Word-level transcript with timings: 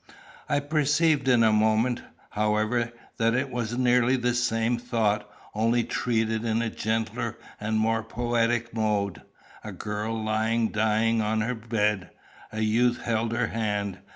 I 0.49 0.59
perceived 0.61 1.27
in 1.27 1.43
a 1.43 1.53
moment, 1.53 2.01
however, 2.31 2.91
that 3.17 3.35
it 3.35 3.51
was 3.51 3.77
nearly 3.77 4.15
the 4.15 4.33
same 4.33 4.79
thought, 4.79 5.29
only 5.53 5.83
treated 5.83 6.43
in 6.43 6.63
a 6.63 6.71
gentler 6.71 7.37
and 7.59 7.77
more 7.77 8.01
poetic 8.01 8.73
mode. 8.73 9.21
A 9.63 9.71
girl 9.71 10.25
lay 10.25 10.65
dying 10.71 11.21
on 11.21 11.41
her 11.41 11.53
bed. 11.53 12.09
A 12.51 12.61
youth 12.61 13.03
held 13.03 13.31
her 13.31 13.49
hand. 13.49 13.99